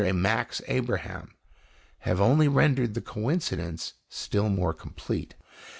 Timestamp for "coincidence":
3.01-3.93